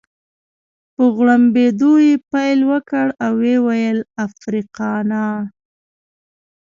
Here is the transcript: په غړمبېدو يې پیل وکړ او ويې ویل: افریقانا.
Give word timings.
په 0.95 1.03
غړمبېدو 1.15 1.93
يې 2.05 2.13
پیل 2.31 2.59
وکړ 2.71 3.05
او 3.23 3.31
ويې 3.41 3.57
ویل: 3.65 3.99
افریقانا. 4.25 5.25